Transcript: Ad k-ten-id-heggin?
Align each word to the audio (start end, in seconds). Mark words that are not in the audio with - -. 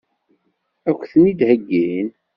Ad 0.89 0.95
k-ten-id-heggin? 1.01 2.09